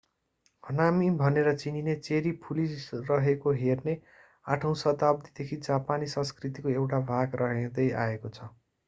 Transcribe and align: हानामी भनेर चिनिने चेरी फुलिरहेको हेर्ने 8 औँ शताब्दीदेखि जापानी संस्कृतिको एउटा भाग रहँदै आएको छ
हानामी 0.63 1.09
भनेर 1.17 1.49
चिनिने 1.55 1.93
चेरी 1.97 2.31
फुलिरहेको 2.45 3.53
हेर्ने 3.59 3.95
8 4.45 4.65
औँ 4.65 4.73
शताब्दीदेखि 4.79 5.59
जापानी 5.61 6.09
संस्कृतिको 6.15 6.73
एउटा 6.73 7.03
भाग 7.11 7.39
रहँदै 7.43 7.87
आएको 8.07 8.33
छ 8.33 8.49